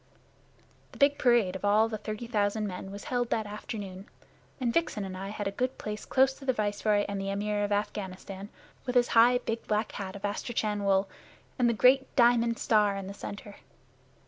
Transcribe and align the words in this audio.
The 0.93 0.97
big 0.97 1.19
parade 1.19 1.55
of 1.55 1.63
all 1.63 1.87
the 1.87 1.99
thirty 1.99 2.25
thousand 2.25 2.65
men 2.65 2.89
was 2.89 3.03
held 3.03 3.29
that 3.29 3.45
afternoon, 3.45 4.07
and 4.59 4.73
Vixen 4.73 5.05
and 5.05 5.15
I 5.15 5.27
had 5.29 5.47
a 5.47 5.51
good 5.51 5.77
place 5.77 6.05
close 6.05 6.33
to 6.39 6.45
the 6.45 6.53
Viceroy 6.53 7.05
and 7.07 7.21
the 7.21 7.29
Amir 7.29 7.63
of 7.63 7.71
Afghanistan, 7.71 8.49
with 8.87 9.09
high, 9.09 9.37
big 9.37 9.67
black 9.67 9.91
hat 9.91 10.15
of 10.15 10.25
astrakhan 10.25 10.85
wool 10.85 11.07
and 11.59 11.69
the 11.69 11.73
great 11.75 12.15
diamond 12.15 12.57
star 12.57 12.95
in 12.97 13.05
the 13.05 13.13
center. 13.13 13.57